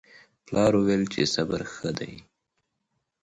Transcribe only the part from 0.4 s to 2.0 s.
پلار وویل چې صبر ښه